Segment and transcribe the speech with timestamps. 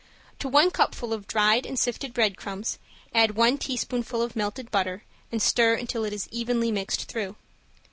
[0.39, 2.79] To one cupful of dried and sifted breadcrumbs,
[3.13, 7.35] add one teaspoonful of melted butter and stir until it is evenly mixed through.